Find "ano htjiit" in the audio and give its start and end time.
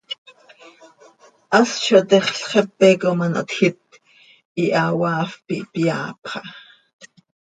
3.25-3.83